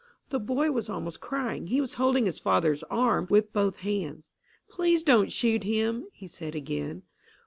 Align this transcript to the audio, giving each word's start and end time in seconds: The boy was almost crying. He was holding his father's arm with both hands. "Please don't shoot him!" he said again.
The 0.31 0.39
boy 0.39 0.71
was 0.71 0.89
almost 0.89 1.21
crying. 1.21 1.67
He 1.67 1.79
was 1.79 1.93
holding 1.93 2.25
his 2.25 2.39
father's 2.39 2.81
arm 2.89 3.27
with 3.29 3.53
both 3.53 3.81
hands. 3.81 4.27
"Please 4.67 5.03
don't 5.03 5.31
shoot 5.31 5.63
him!" 5.63 6.07
he 6.11 6.25
said 6.25 6.55
again. 6.55 7.03